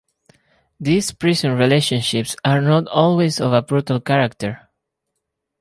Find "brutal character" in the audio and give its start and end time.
3.61-4.67